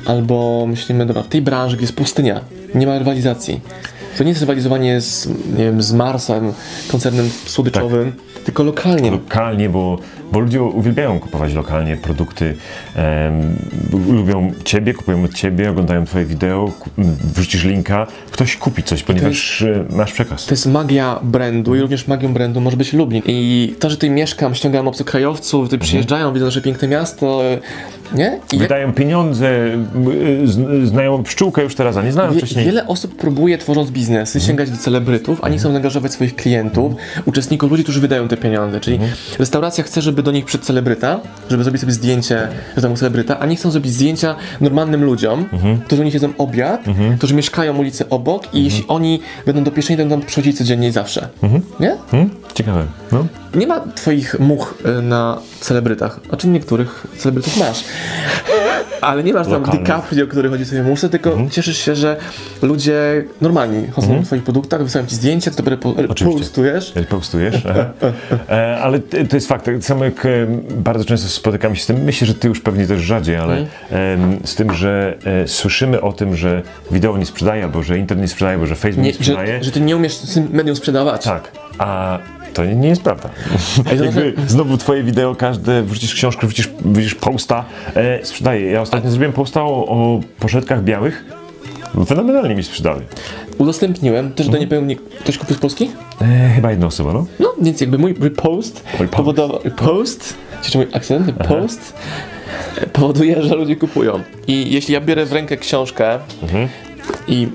Albo 0.07 0.67
myślimy, 0.69 1.07
dobra, 1.07 1.23
w 1.23 1.29
tej 1.29 1.43
branży, 1.43 1.77
gdzie 1.77 1.85
jest 1.85 1.97
pustynia, 1.97 2.41
nie 2.75 2.87
ma 2.87 2.99
rywalizacji. 2.99 3.61
To 4.19 4.25
nie 4.25 4.29
jest 4.29 4.41
rywalizowanie 4.41 5.01
z, 5.01 5.29
nie 5.29 5.65
wiem, 5.65 5.83
z 5.83 5.93
Marsem, 5.93 6.53
koncernem 6.91 7.31
słodyczowym, 7.47 8.13
tylko 8.45 8.63
lokalnie. 8.63 9.11
Lokalnie, 9.11 9.69
bo, 9.69 9.99
bo 10.33 10.41
ludzie 10.41 10.63
uwielbiają 10.63 11.21
kupować 11.21 11.55
lokalnie 11.55 11.97
produkty, 11.97 12.55
em, 12.97 13.57
lubią 14.09 14.53
Ciebie, 14.65 14.95
kupują 14.95 15.25
od 15.25 15.35
Ciebie, 15.35 15.71
oglądają 15.71 16.05
Twoje 16.07 16.25
wideo, 16.25 16.73
wrzucisz 17.35 17.65
linka, 17.65 18.07
ktoś 18.31 18.57
kupi 18.57 18.83
coś, 18.83 19.03
ponieważ 19.03 19.63
e, 19.63 19.85
masz 19.91 20.13
przekaz. 20.13 20.47
To 20.47 20.53
jest 20.55 20.67
magia 20.67 21.19
brandu 21.23 21.75
i 21.75 21.81
również 21.81 22.07
magią 22.09 22.33
brandu 22.33 22.61
może 22.61 22.77
być 22.77 22.93
Lublin. 22.93 23.23
I 23.27 23.75
to, 23.79 23.91
że 23.91 23.97
tutaj 23.97 24.11
mieszkam, 24.11 24.55
ściągam 24.55 24.89
obcokrajowców, 24.89 25.65
tutaj 25.67 25.79
przyjeżdżają, 25.79 26.33
widzą 26.33 26.45
nasze 26.45 26.61
piękne 26.63 26.89
miasto, 26.89 27.41
nie? 28.15 28.27
I 28.53 28.57
jak 28.57 28.63
Wydają 28.63 28.93
pieniądze, 28.93 29.49
m, 29.49 29.89
y, 30.43 30.49
z- 30.49 30.89
znają 30.89 31.23
pszczółkę 31.23 31.63
już 31.63 31.75
teraz, 31.75 31.97
a 31.97 32.03
nie 32.03 32.13
znają 32.13 32.33
Wie, 32.33 32.39
wcześniej. 32.39 32.65
wiele 32.67 32.87
osób 32.87 33.17
próbuje, 33.17 33.59
tworząc 33.59 33.91
biznesy, 33.91 34.41
sięgać 34.41 34.71
do 34.71 34.77
celebrytów, 34.77 35.39
a 35.45 35.49
nie 35.49 35.59
chcą 35.59 35.71
zaangażować 35.71 36.13
swoich 36.13 36.37
klientów, 36.37 36.93
uczestników, 37.25 37.71
ludzi, 37.71 37.83
którzy 37.83 38.01
wydają 38.01 38.29
te 38.29 38.37
pieniądze. 38.37 38.81
Czyli 38.81 38.99
restauracja 39.39 39.85
chce, 39.85 40.03
żeby 40.03 40.23
do 40.25 40.33
nich 40.33 40.45
przyszedł 40.45 40.65
celebryta, 40.65 41.21
żeby 41.51 41.65
zrobić 41.65 41.81
sobie 41.81 41.93
zdjęcie, 41.93 42.49
że 42.77 42.83
tam 42.83 42.97
celebryta, 42.97 43.39
a 43.39 43.47
nie 43.47 43.57
chcą 43.57 43.71
zrobić 43.71 43.93
zdjęcia 43.93 44.37
normalnym 44.61 45.05
ludziom, 45.05 45.45
którzy 45.87 46.03
u 46.03 46.05
nich 46.05 46.15
jedzą 46.15 46.33
obiad, 46.39 46.85
którzy 47.19 47.35
mieszkają 47.35 47.77
ulicy 47.79 48.09
obok 48.09 48.55
i 48.55 48.65
jeśli 48.65 48.85
oni 48.89 49.21
będą 49.47 49.65
dopieszczeni, 49.65 49.97
to 49.97 50.03
będą 50.07 50.27
przychodzić 50.27 50.59
codziennie 50.59 50.89
i 50.89 50.93
zawsze. 50.93 51.29
Nie? 51.81 51.97
Hmm? 52.11 52.31
Ciekawe. 52.55 52.87
No. 53.13 53.27
Nie 53.55 53.67
ma 53.67 53.81
twoich 53.81 54.41
much 54.41 54.75
y, 54.99 55.03
na 55.03 55.39
celebrytach. 55.61 56.21
Znaczy 56.29 56.49
niektórych 56.49 57.07
celebrytów 57.19 57.57
masz. 57.57 57.85
Ale 59.05 59.25
nie 59.25 59.33
masz 59.33 59.49
tam. 59.49 59.63
DiCaprio, 59.65 60.27
który 60.27 60.49
chodzi 60.49 60.65
sobie 60.65 60.83
muszce, 60.83 61.09
tylko 61.09 61.37
cieszysz 61.51 61.79
się, 61.79 61.95
że 61.97 62.17
ludzie 62.63 63.25
normalni 63.41 63.87
chodzą 63.93 64.21
w 64.23 64.27
twoich 64.27 64.43
produktach, 64.43 64.83
wysyłają 64.83 65.09
ci 65.09 65.15
zdjęcia, 65.15 65.51
to 65.51 65.63
po- 65.77 65.95
Oczywiście. 66.09 66.41
postujesz. 66.41 66.93
Jak 66.97 67.07
postujesz. 67.07 67.63
E, 68.49 68.79
ale 68.83 68.99
to 68.99 69.37
jest 69.37 69.49
fakt. 69.49 69.65
Tak 69.65 69.85
samo 69.85 70.05
jak 70.05 70.27
e, 70.27 70.29
bardzo 70.71 71.05
często 71.05 71.29
spotykamy 71.29 71.77
się 71.77 71.83
z 71.83 71.87
tym, 71.87 71.97
myślę, 72.05 72.27
że 72.27 72.35
ty 72.35 72.49
już 72.49 72.61
pewnie 72.61 72.87
też 72.87 73.01
rzadziej, 73.01 73.37
ale 73.37 73.67
Mhm. 73.91 74.41
z 74.45 74.55
tym, 74.55 74.73
że 74.73 75.15
e, 75.25 75.49
słyszymy 75.49 76.01
o 76.01 76.13
tym, 76.13 76.37
że 76.37 76.63
wideo 76.91 77.19
nie 77.19 77.27
sprzedaje, 77.27 77.65
albo 77.65 77.83
że 77.83 77.99
internet 77.99 78.23
nie 78.23 78.29
sprzedaje, 78.29 78.55
albo 78.55 78.67
że 78.67 78.75
Facebook 78.75 79.05
nie, 79.05 79.11
Nie, 79.11 79.15
sprzedaje. 79.15 79.59
że, 79.59 79.65
że 79.65 79.71
ty 79.71 79.81
nie 79.81 79.97
umiesz 79.97 80.15
z 80.15 80.35
tym 80.35 80.49
medium 80.53 80.77
sprzedawać. 80.77 81.25
Tak, 81.25 81.53
a 81.79 82.19
to 82.55 82.65
nie, 82.65 82.75
nie 82.77 82.89
jest 82.89 83.03
prawda. 83.03 83.29
Jakby 84.03 84.35
znowu 84.47 84.77
twoje 84.77 85.03
wideo, 85.03 85.35
każde, 85.35 85.83
wrzucisz 85.83 86.15
książkę, 86.15 86.47
wrzucisz, 86.47 86.69
wrzucisz 86.81 87.15
posta, 87.15 87.65
e, 87.97 88.25
sprzedaje. 88.25 88.71
Ja 88.71 88.81
ostatnio 88.81 89.11
zrobiłem 89.11 89.33
posta 89.33 89.63
o, 89.63 89.87
o 89.87 90.21
poszetkach 90.39 90.85
białych, 90.85 91.25
fenomenalnie 92.07 92.55
mi 92.55 92.63
sprzedały. 92.63 93.03
Udostępniłem, 93.59 94.33
też 94.33 94.49
do 94.49 94.59
nie 94.59 94.67
powiem, 94.67 94.87
nie, 94.87 94.97
ktoś 94.97 95.39
kupił 95.39 95.57
z 95.57 95.59
Polski? 95.59 95.91
E, 96.21 96.51
chyba 96.55 96.71
jedna 96.71 96.87
osoba, 96.87 97.13
no. 97.13 97.27
No, 97.41 97.55
więc 97.63 97.81
jakby 97.81 97.99
mój 97.99 98.15
repost 98.21 98.85
Repost. 98.93 99.13
powodował, 99.13 99.59
repost, 99.65 100.35
czy 100.63 100.79
mój 100.79 100.87
akcent, 100.93 101.27
repost, 101.39 101.95
e, 102.79 102.87
powoduje, 102.87 103.43
że 103.43 103.55
ludzie 103.55 103.77
kupują. 103.77 104.21
I 104.47 104.73
jeśli 104.75 104.95
ja 104.95 105.01
biorę 105.01 105.27
w 105.27 105.33
rękę 105.33 105.57
książkę 105.57 106.19
i 107.29 107.49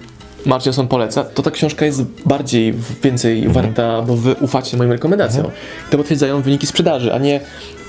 Marcin 0.46 0.74
są 0.74 0.88
poleca, 0.88 1.24
to 1.24 1.44
ta 1.44 1.52
książka 1.52 1.86
jest 1.86 2.04
bardziej, 2.26 2.74
więcej 3.04 3.48
warta, 3.48 4.02
bo 4.02 4.16
wy 4.16 4.36
ufacie 4.36 4.78
moim 4.78 4.92
rekomendacjom. 4.92 5.46
To 5.90 5.98
potwierdzają 5.98 6.42
wyniki 6.42 6.68
sprzedaży, 6.68 7.14
a 7.14 7.18
nie 7.18 7.40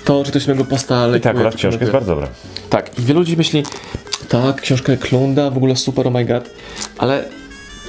to, 0.05 0.25
czy 0.25 0.31
ktoś 0.31 0.47
mojego 0.47 0.65
posta 0.65 0.95
I 0.95 1.11
lekuje. 1.11 1.21
tak, 1.21 1.37
akurat 1.37 1.55
książka 1.55 1.81
jest 1.81 1.93
bardzo 1.93 2.13
dobra. 2.15 2.29
Tak, 2.71 2.99
i 2.99 3.03
wielu 3.03 3.21
ludzi 3.21 3.37
myśli, 3.37 3.63
tak, 4.29 4.61
książka 4.61 4.93
Eklunda, 4.93 5.51
w 5.51 5.57
ogóle 5.57 5.77
super, 5.77 6.07
oh 6.07 6.19
my 6.19 6.25
god, 6.25 6.51
ale 6.99 7.25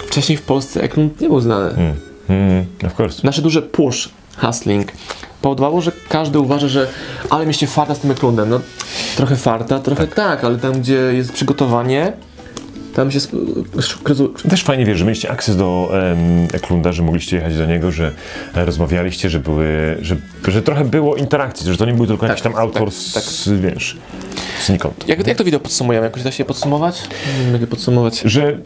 wcześniej 0.08 0.38
w 0.38 0.42
Polsce 0.42 0.84
Eklund 0.84 1.22
nie 1.22 1.28
był 1.28 1.40
znany. 1.40 1.70
Mm. 1.70 1.96
Mm, 2.30 2.66
of 2.88 3.00
course. 3.00 3.22
Nasze 3.24 3.42
duże 3.42 3.62
push, 3.62 4.10
hustling, 4.38 4.92
powodowało, 5.42 5.82
że 5.82 5.92
każdy 6.10 6.40
uważa, 6.40 6.68
że 6.68 6.88
ale 7.30 7.46
mieliście 7.46 7.68
farta 7.68 7.96
z 7.96 8.00
tym 8.00 8.12
Eklundem. 8.12 8.50
No, 8.50 8.60
trochę 9.16 9.36
farta, 9.36 9.80
trochę 9.80 10.08
tak. 10.08 10.44
ale 10.44 10.58
tam, 10.58 10.74
gdzie 10.82 10.96
jest 10.96 11.34
przygotowanie, 11.34 12.14
tam 12.96 13.12
się... 13.12 13.20
Też 14.50 14.64
fajnie 14.64 14.86
wiesz, 14.86 14.98
że 14.98 15.06
mieliście 15.06 15.32
akces 15.32 15.58
do 15.58 15.92
em, 15.94 16.48
Eklunda, 16.54 16.92
że 16.92 17.04
mogliście 17.04 17.36
jechać 17.36 17.58
do 17.58 17.66
niego, 17.66 17.92
że 17.92 18.12
e, 18.56 18.66
rozmawialiście, 18.66 19.30
że 19.30 19.40
były, 19.40 19.98
że, 20.02 20.16
że 20.48 20.62
trochę 20.62 20.86
było 20.86 21.16
interakcji, 21.16 21.72
że 21.72 21.78
to 21.78 21.86
nie 21.86 21.94
był 21.94 22.08
tylko 22.08 22.28
jakiś 22.28 22.42
tam 22.42 22.56
autor 22.56 22.86
tak, 23.14 23.24
z, 23.24 23.44
tak. 23.46 23.54
wiesz, 23.60 23.98
znikąd. 24.66 25.08
jak, 25.08 25.28
jak 25.28 25.38
to 25.38 25.44
wideo 25.44 25.60
podsumujemy? 25.60 26.06
Jakoś 26.06 26.24
da 26.24 26.32
się 26.32 26.46
podsumować? 26.46 27.02
Nie 27.38 27.52
wiem, 27.52 27.62
jak 27.62 27.70
podsumować. 27.70 28.22
Że 28.26 28.58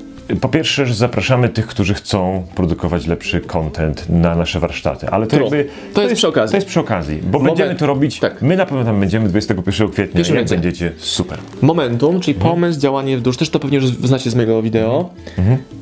po 0.42 0.50
pierwsze, 0.50 0.86
że 0.86 0.94
zapraszamy 0.94 1.50
tych, 1.50 1.68
którzy 1.68 1.94
chcą 1.94 2.46
produkować 2.56 3.08
lepszy 3.08 3.42
content 3.42 4.06
na 4.10 4.36
nasze 4.36 4.60
warsztaty, 4.60 5.10
ale 5.10 5.28
to 5.28 5.40
jakby... 5.40 5.68
To 5.94 6.02
jest 6.02 6.16
przy 6.16 6.28
okazji. 6.28 6.52
To 6.52 6.58
jest 6.58 6.68
przy 6.68 6.80
okazji, 6.80 7.20
bo 7.24 7.40
Moment- 7.40 7.46
będziemy 7.46 7.76
to 7.76 7.86
robić, 7.86 8.20
tak. 8.20 8.42
my 8.42 8.58
na 8.58 8.66
pewno 8.66 8.84
tam 8.84 9.00
będziemy 9.00 9.30
21 9.30 9.90
kwietnia, 9.90 10.16
Pierwszy 10.18 10.34
jak 10.34 10.42
będzie. 10.42 10.56
będziecie, 10.56 10.92
super. 10.98 11.40
Momentum, 11.62 12.20
czyli 12.20 12.40
pomysł, 12.40 12.80
działanie 12.80 13.18
w 13.18 13.22
dusz, 13.22 13.38
też 13.38 13.50
to 13.50 13.60
pewnie 13.60 13.78
już 13.78 13.86
znacie 13.88 14.30
z 14.30 14.36
mojego 14.36 14.62
wideo. 14.62 15.10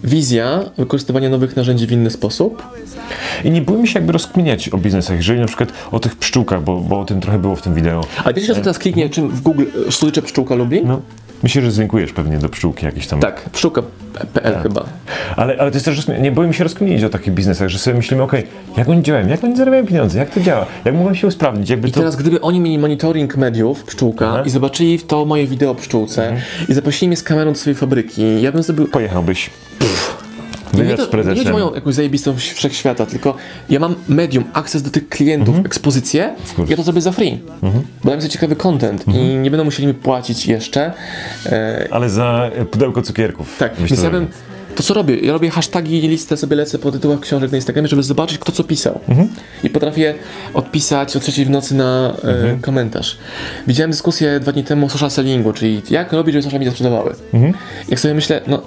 Wizja, 0.03 0.59
wykorzystywanie 0.77 1.29
nowych 1.29 1.55
narzędzi 1.55 1.87
w 1.87 1.91
inny 1.91 2.09
sposób. 2.09 2.63
I 3.43 3.51
nie 3.51 3.61
bójmy 3.61 3.87
się 3.87 3.99
jakby 3.99 4.13
rozkminiać 4.13 4.69
o 4.69 4.77
biznesach, 4.77 5.17
jeżeli 5.17 5.39
na 5.39 5.45
przykład 5.47 5.73
o 5.91 5.99
tych 5.99 6.15
pszczółkach, 6.15 6.63
bo, 6.63 6.77
bo 6.77 6.99
o 6.99 7.05
tym 7.05 7.21
trochę 7.21 7.39
było 7.39 7.55
w 7.55 7.61
tym 7.61 7.73
wideo. 7.73 8.01
Ale 8.23 8.33
wiecie, 8.33 8.53
że 8.53 8.61
teraz 8.61 8.79
kliknie 8.79 9.09
czym 9.09 9.29
w 9.29 9.41
Google 9.41 9.63
e, 9.87 9.91
słodycze 9.91 10.21
pszczółka 10.21 10.55
lubi? 10.55 10.81
No, 10.85 11.01
myślę, 11.43 11.61
że 11.61 11.71
zlinkujesz 11.71 12.13
pewnie 12.13 12.37
do 12.37 12.49
pszczółki 12.49 12.85
jakieś 12.85 13.07
tam. 13.07 13.19
Tak, 13.19 13.49
pszczółka.pl 13.49 14.55
chyba. 14.63 14.85
Ale, 15.35 15.57
ale 15.59 15.71
to 15.71 15.75
jest 15.77 15.85
też, 15.85 16.07
nie 16.07 16.31
boimy 16.31 16.53
się 16.53 16.63
rozkminić 16.63 17.03
o 17.03 17.09
takich 17.09 17.33
biznesach, 17.33 17.69
że 17.69 17.79
sobie 17.79 17.97
myślimy, 17.97 18.23
okej, 18.23 18.47
jak 18.77 18.89
oni 18.89 19.03
działają, 19.03 19.27
jak 19.27 19.43
oni 19.43 19.57
zarabiają 19.57 19.87
pieniądze, 19.87 20.19
jak 20.19 20.29
to 20.29 20.41
działa, 20.41 20.65
jak 20.85 20.95
mogą 20.95 21.13
się 21.13 21.27
usprawnić, 21.27 21.69
jakby 21.69 21.87
I 21.87 21.91
to... 21.91 21.99
teraz, 21.99 22.15
gdyby 22.15 22.41
oni 22.41 22.59
mieli 22.59 22.77
monitoring 22.77 23.37
mediów, 23.37 23.83
pszczółka, 23.83 24.27
Aha. 24.27 24.43
i 24.45 24.49
zobaczyli 24.49 24.99
to 24.99 25.25
moje 25.25 25.47
wideo 25.47 25.71
o 25.71 25.75
pszczółce 25.75 26.35
i 26.69 26.73
zaprosili 26.73 27.07
mnie 27.07 27.17
z 27.17 27.23
kamerą 27.23 27.51
do 27.51 27.57
swojej 27.57 27.75
fabryki, 27.75 28.41
ja 28.41 28.51
bym 28.51 28.63
zrobił... 28.63 28.87
Pojechałbyś. 28.87 29.49
Nie, 29.81 29.87
Wywiad 30.73 31.11
to, 31.11 31.17
nie 31.17 31.23
chodzi 31.23 31.49
o 31.49 31.51
moją 31.51 31.75
jakąś 31.75 31.95
zajebistą 31.95 32.35
wszechświata, 32.37 33.05
tylko 33.05 33.35
ja 33.69 33.79
mam 33.79 33.95
medium, 34.07 34.43
akces 34.53 34.81
do 34.81 34.89
tych 34.89 35.09
klientów, 35.09 35.55
ekspozycję, 35.65 36.35
course. 36.57 36.71
ja 36.71 36.77
to 36.77 36.83
zrobię 36.83 37.01
za 37.01 37.11
free. 37.11 37.39
Bo 38.03 38.09
tam 38.09 38.19
jest 38.19 38.27
ciekawy 38.27 38.55
content 38.55 39.07
i 39.07 39.19
nie 39.19 39.51
będą 39.51 39.63
musieli 39.63 39.87
mi 39.87 39.93
płacić 39.93 40.47
jeszcze. 40.47 40.93
E, 41.45 41.87
Ale 41.91 42.09
za 42.09 42.49
e, 42.55 42.65
pudełko 42.65 43.01
cukierków. 43.01 43.57
tak, 43.57 43.75
więc 43.75 44.03
ja 44.03 44.09
bym... 44.09 44.27
To 44.75 44.83
co 44.83 44.93
robię? 44.93 45.19
Ja 45.19 45.33
robię 45.33 45.49
hasztagi, 45.49 46.01
listę 46.01 46.37
sobie 46.37 46.55
lecę 46.55 46.79
po 46.79 46.91
tytułach 46.91 47.19
książek 47.19 47.51
na 47.51 47.57
Instagramie, 47.57 47.87
żeby 47.87 48.03
zobaczyć 48.03 48.37
kto 48.37 48.51
co 48.51 48.63
pisał. 48.63 48.99
I 49.63 49.69
potrafię 49.69 50.13
odpisać 50.53 51.15
o 51.15 51.19
trzeciej 51.19 51.45
w 51.45 51.49
nocy 51.49 51.75
na 51.75 52.13
e, 52.23 52.57
komentarz. 52.61 53.17
Widziałem 53.67 53.91
dyskusję 53.91 54.39
dwa 54.39 54.51
dni 54.51 54.63
temu 54.63 54.85
o 54.85 54.89
social 54.89 55.11
sellingu, 55.11 55.53
czyli 55.53 55.81
jak 55.89 56.13
robić, 56.13 56.33
żeby 56.33 56.43
social 56.43 56.59
media 56.59 56.71
sprzedawały. 56.71 57.15
Jak 57.89 57.99
sobie 57.99 58.13
myślę, 58.13 58.41
no 58.47 58.61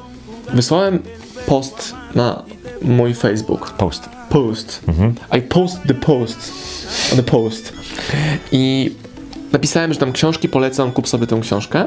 wysłałem 0.54 0.98
post 1.46 1.94
na 2.14 2.42
mój 2.82 3.14
Facebook. 3.14 3.70
Post. 3.70 4.08
Post. 4.30 4.80
I 5.38 5.42
post 5.42 5.78
the 5.86 5.94
post. 5.94 6.52
The 7.16 7.22
post. 7.22 7.72
I 8.52 8.90
napisałem, 9.52 9.92
że 9.92 9.98
tam 9.98 10.12
książki 10.12 10.48
polecam, 10.48 10.92
kup 10.92 11.08
sobie 11.08 11.26
tę 11.26 11.40
książkę. 11.40 11.84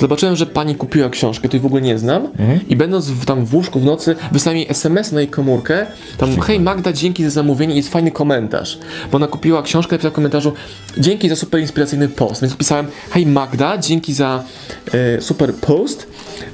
Zobaczyłem, 0.00 0.36
że 0.36 0.46
pani 0.46 0.74
kupiła 0.74 1.10
książkę, 1.10 1.48
której 1.48 1.62
w 1.62 1.66
ogóle 1.66 1.82
nie 1.82 1.98
znam. 1.98 2.28
I 2.68 2.76
będąc 2.76 3.10
w, 3.10 3.24
tam 3.24 3.44
w 3.44 3.54
łóżku 3.54 3.80
w 3.80 3.84
nocy, 3.84 4.16
wysłałem 4.32 4.56
jej 4.58 4.70
SMS 4.70 5.12
na 5.12 5.20
jej 5.20 5.28
komórkę. 5.28 5.86
Tam, 6.18 6.40
hej 6.40 6.60
Magda, 6.60 6.92
dzięki 6.92 7.24
za 7.24 7.30
zamówienie 7.30 7.74
jest 7.74 7.88
fajny 7.88 8.10
komentarz. 8.10 8.78
Bo 9.12 9.16
ona 9.16 9.26
kupiła 9.26 9.62
książkę, 9.62 9.94
napisała 9.94 10.12
w 10.12 10.14
komentarzu, 10.14 10.52
dzięki 10.98 11.28
za 11.28 11.36
super 11.36 11.60
inspiracyjny 11.60 12.08
post. 12.08 12.42
Więc 12.42 12.56
pisałem, 12.56 12.86
hej 13.10 13.26
Magda, 13.26 13.78
dzięki 13.78 14.12
za 14.12 14.44
e, 14.92 15.20
super 15.20 15.54
post. 15.54 16.09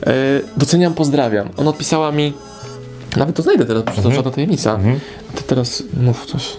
E, 0.07 0.12
doceniam, 0.57 0.95
pozdrawiam. 0.95 1.49
Ona 1.57 1.71
odpisała 1.71 2.12
mi, 2.12 2.33
nawet 3.16 3.37
to 3.37 3.43
znajdę 3.43 3.64
teraz, 3.64 3.83
bo 3.97 4.02
to 4.02 4.11
żadna 4.11 4.31
tajemnica. 4.31 4.78
Ty 5.35 5.43
teraz 5.43 5.83
mów 6.00 6.26
coś. 6.26 6.57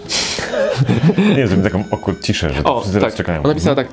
Nie, 1.36 1.46
zrobimy 1.46 1.70
taką 1.70 1.84
awkward 1.92 2.22
ciszę, 2.22 2.52
że 2.54 2.64
O, 2.64 2.80
teraz 2.92 3.02
tak. 3.02 3.14
czekają. 3.14 3.38
Ona 3.40 3.48
napisała 3.48 3.76
tak. 3.76 3.88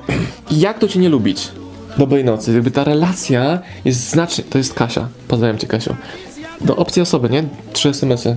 Jak 0.50 0.78
to 0.78 0.88
cię 0.88 0.98
nie 1.00 1.08
lubić? 1.08 1.48
Dobrej 1.98 2.24
nocy. 2.24 2.54
Jakby 2.54 2.70
ta 2.70 2.84
relacja 2.84 3.58
jest 3.84 4.10
znacznie. 4.10 4.44
To 4.50 4.58
jest 4.58 4.74
Kasia. 4.74 5.08
Pozdrawiam 5.28 5.58
cię, 5.58 5.66
Kasiu. 5.66 5.96
Do 6.60 6.76
opcji 6.76 7.02
osoby, 7.02 7.30
nie? 7.30 7.44
Trzy 7.72 7.88
SMS-y. 7.88 8.36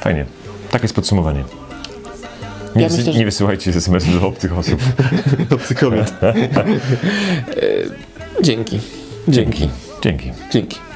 Fajnie. 0.00 0.26
Tak 0.70 0.82
jest 0.82 0.94
podsumowanie. 0.94 1.44
Nie, 2.76 2.82
Ja 2.82 2.88
myślę, 2.88 3.12
że- 3.12 3.18
nie 3.18 3.24
wysyłajcie 3.24 3.70
SMS 3.70 4.04
do 4.20 4.26
obcych 4.28 4.58
osób. 4.58 4.80
Obcy 5.54 5.74
kobiet. 5.74 6.12
Dzięki. 8.42 8.80
Dzięki. 9.28 9.68
Dzięki. 10.02 10.32
Dzięki. 10.50 10.87